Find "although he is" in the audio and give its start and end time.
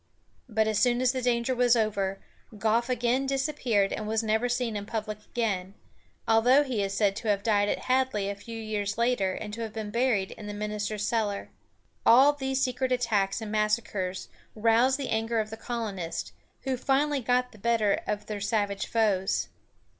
6.27-6.95